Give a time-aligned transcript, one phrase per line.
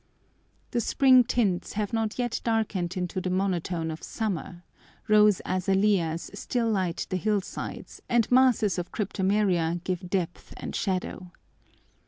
[0.71, 4.63] The spring tints have not yet darkened into the monotone of summer,
[5.07, 11.31] rose azaleas still light the hillsides, and masses of cryptomeria give depth and shadow.